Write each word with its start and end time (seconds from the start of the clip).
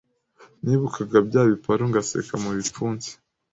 Nibukaga 0.63 1.17
bya 1.27 1.41
biparu 1.49 1.83
ngasekera 1.89 2.35
mu 2.43 2.49
bipfunsi 2.57 3.09